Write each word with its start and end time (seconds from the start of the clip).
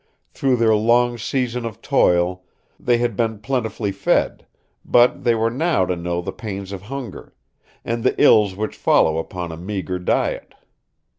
Through 0.31 0.55
their 0.55 0.75
long 0.75 1.19
season 1.19 1.63
of 1.63 1.79
toil 1.79 2.41
they 2.79 2.97
had 2.97 3.15
been 3.15 3.37
plentifully 3.37 3.91
fed; 3.91 4.47
but 4.83 5.23
they 5.23 5.35
were 5.35 5.51
now 5.51 5.85
to 5.85 5.95
know 5.95 6.21
the 6.21 6.31
pains 6.31 6.71
of 6.71 6.81
hunger, 6.81 7.35
and 7.85 8.03
the 8.03 8.19
ills 8.19 8.55
which 8.55 8.75
follow 8.75 9.19
upon 9.19 9.51
a 9.51 9.57
meagre 9.57 9.99
diet. 9.99 10.55